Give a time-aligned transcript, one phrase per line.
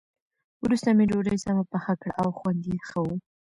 [0.63, 3.07] وروسته مې ډوډۍ سمه پخه کړه او خوند یې ښه و.